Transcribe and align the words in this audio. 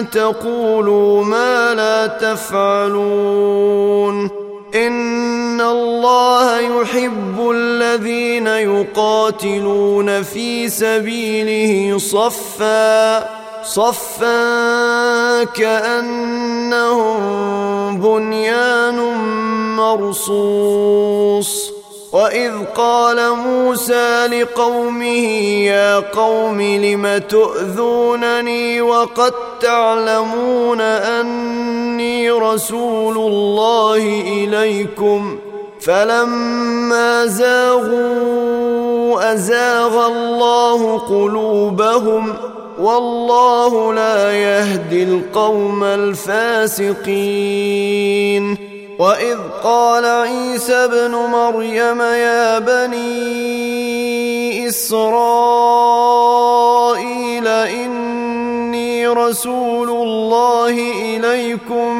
تقولوا 0.00 1.24
ما 1.24 1.74
لا 1.74 2.06
تفعلون. 2.06 3.70
إن 4.74 5.60
الله 5.60 6.58
يحب 6.58 7.50
الذين 7.54 8.46
يقاتلون 8.46 10.22
في 10.22 10.68
سبيله 10.68 11.98
صفا 11.98 13.28
صفا 13.64 15.44
كأنهم 15.44 17.20
بنيان 18.00 18.96
مرصوص. 19.76 21.70
وإذ 22.12 22.52
قال 22.76 23.32
موسى 23.36 24.26
لقومه 24.26 25.26
يا 25.64 25.98
قوم 25.98 26.60
لم 26.62 27.18
تؤذونني 27.28 28.80
وقد 28.80 29.32
تعلمون 29.60 30.80
أني 30.80 32.30
رسول 32.30 33.16
الله 33.16 34.22
إليكم. 34.26 35.38
فلما 35.80 37.26
زاغوا 37.26 39.32
أزاغ 39.32 40.06
الله 40.06 40.98
قلوبهم 40.98 42.34
والله 42.80 43.94
لا 43.94 44.32
يهدي 44.32 45.02
القوم 45.02 45.84
الفاسقين. 45.84 46.96
وإذ 48.98 49.38
قال 49.64 50.04
عيسى 50.04 50.74
ابن 50.74 51.10
مريم 51.10 52.00
يا 52.00 52.58
بني 52.58 53.08
إسرائيل 54.68 56.09
رسول 59.30 59.88
الله 59.88 60.74
إليكم 61.16 61.92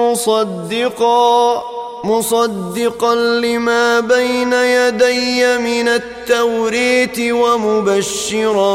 مصدقا 0.00 1.62
مصدقا 2.04 3.14
لما 3.14 4.00
بين 4.00 4.52
يدي 4.52 5.58
من 5.58 5.88
التوريت 5.88 7.20
ومبشرا 7.20 8.74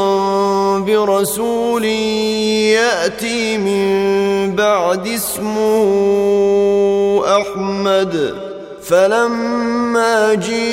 برسول 0.80 1.86
يأتي 1.86 3.58
من 3.58 4.56
بعد 4.56 5.08
اسمه 5.08 5.84
أحمد. 7.26 8.36
فلما 8.84 10.34
جيءهم 10.34 10.64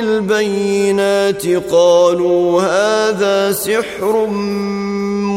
بالبينات 0.00 1.46
قالوا 1.72 2.62
هذا 2.62 3.52
سحر 3.52 4.26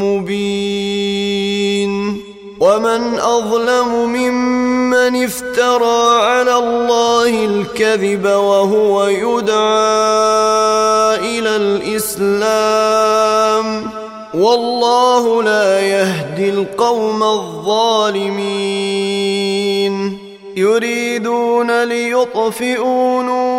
مبين. 0.03 1.93
ومن 2.59 3.19
أظلم 3.19 3.87
ممن 3.87 5.23
افترى 5.23 6.21
على 6.21 6.55
الله 6.55 7.45
الكذب 7.45 8.25
وهو 8.25 9.07
يدعى 9.07 9.59
إلى 11.39 11.55
الإسلام. 11.55 12.87
والله 14.33 15.43
لا 15.43 15.79
يهدي 15.79 16.49
القوم 16.49 17.23
الظالمين. 17.23 18.87
يريدون 20.57 21.83
ليطفئوا 21.83 23.23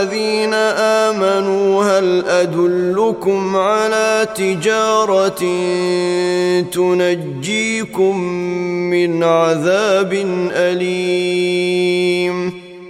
الذين 0.00 0.54
آمنوا 0.54 1.84
هل 1.84 2.24
أدلكم 2.26 3.56
على 3.56 4.28
تجارة 4.34 5.40
تنجيكم 6.72 8.20
من 8.90 9.24
عذاب 9.24 10.12
أليم؟ 10.52 11.90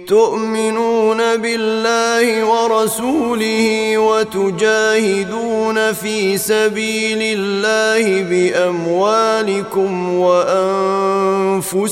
تؤمنون 0.07 1.17
بالله 1.37 2.45
ورسوله 2.45 3.97
وتجاهدون 3.97 5.91
في 5.93 6.37
سبيل 6.37 7.19
الله 7.21 8.23
بأموالكم 8.23 10.13
وأنفسكم 11.51 11.91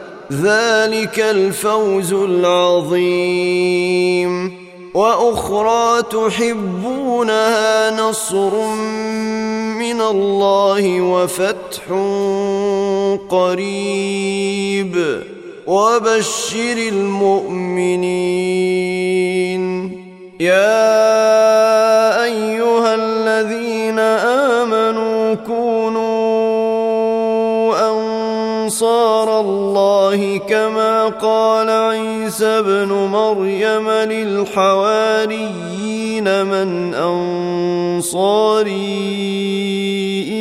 ذلك 0.31 1.19
الفوز 1.19 2.13
العظيم. 2.13 3.61
وأخرى 4.93 6.01
تحبونها 6.01 8.01
نصر 8.01 8.75
من 9.79 10.01
الله 10.01 11.01
وفتح 11.01 11.81
قريب. 13.29 15.21
وبشر 15.67 16.77
المؤمنين. 16.77 18.01
يا 20.39 20.90
أنصار 28.71 29.39
الله 29.39 30.37
كما 30.37 31.07
قال 31.07 31.69
عيسى 31.69 32.45
ابن 32.45 32.87
مريم 32.87 33.89
للحواريين 33.89 35.43
من 36.45 36.93
أنصاري 36.93 38.15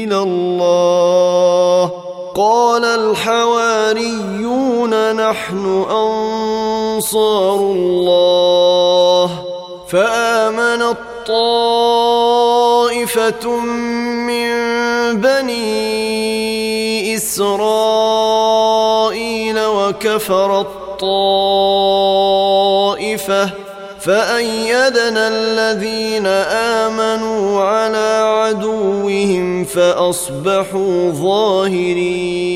إلى 0.07 0.19
الله. 0.23 1.91
قال 2.35 2.85
الحواريون 2.85 4.13
نحن 5.17 5.85
أنصار 5.91 7.57
الله. 7.57 9.31
فامنت 9.89 10.97
طائفه 11.27 11.51
من 14.31 14.51
بني 15.21 16.01
إسرائيل 17.17 18.10
وكفرت 20.01 20.67
طائفه 21.01 21.81
فأيدنا 24.01 25.29
الذين 25.29 26.27
آمنوا 26.87 27.63
على 27.63 28.23
عدوهم 28.25 29.65
فأصبحوا 29.65 31.11
ظاهرين. 31.11 32.51